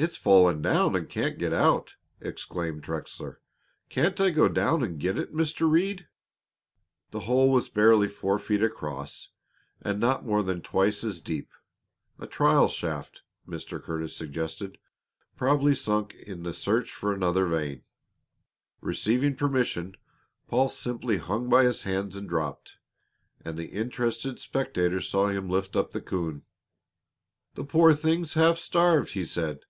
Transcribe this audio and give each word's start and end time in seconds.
"It's 0.00 0.16
fallen 0.16 0.62
down 0.62 0.94
and 0.94 1.08
can't 1.08 1.40
get 1.40 1.52
out!" 1.52 1.96
exclaimed 2.20 2.84
Trexler. 2.84 3.40
"Can't 3.88 4.20
I 4.20 4.30
go 4.30 4.46
down 4.48 4.80
and 4.84 4.96
get 5.00 5.18
it, 5.18 5.34
Mr. 5.34 5.68
Reed?" 5.68 6.06
The 7.10 7.18
hole 7.26 7.50
was 7.50 7.68
barely 7.68 8.06
four 8.06 8.38
feet 8.38 8.62
across 8.62 9.30
and 9.82 9.98
not 9.98 10.24
more 10.24 10.44
than 10.44 10.60
twice 10.62 11.02
as 11.02 11.20
deep 11.20 11.50
a 12.16 12.28
trial 12.28 12.68
shaft, 12.68 13.24
Mr. 13.44 13.82
Curtis 13.82 14.14
suggested, 14.16 14.78
probably 15.36 15.74
sunk 15.74 16.14
in 16.14 16.44
the 16.44 16.52
search 16.52 16.92
for 16.92 17.12
another 17.12 17.46
vein. 17.48 17.82
Receiving 18.80 19.34
permission, 19.34 19.96
Paul 20.46 20.68
simply 20.68 21.16
hung 21.16 21.48
by 21.48 21.64
his 21.64 21.82
hands 21.82 22.14
and 22.14 22.28
dropped, 22.28 22.78
and 23.44 23.58
the 23.58 23.72
interested 23.72 24.38
spectators 24.38 25.08
saw 25.08 25.26
him 25.26 25.50
lift 25.50 25.74
up 25.74 25.90
the 25.90 26.00
coon. 26.00 26.44
"The 27.56 27.64
poor 27.64 27.94
thing's 27.94 28.34
half 28.34 28.58
starved," 28.58 29.14
he 29.14 29.24
said. 29.24 29.64